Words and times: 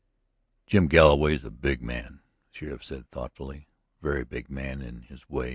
"Jim 0.65 0.87
Galloway 0.87 1.35
is 1.35 1.45
a 1.45 1.51
big 1.51 1.83
man," 1.83 2.21
the 2.51 2.57
sheriff 2.57 2.83
said 2.83 3.07
thoughtfully. 3.11 3.67
"A 3.99 4.01
very 4.03 4.23
big 4.23 4.49
man 4.49 4.81
in 4.81 5.03
his 5.03 5.29
way. 5.29 5.49